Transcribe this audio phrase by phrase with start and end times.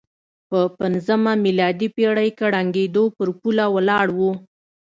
[0.49, 4.19] په پځمه میلادي پېړۍ کې ړنګېدو پر پوله ولاړ و.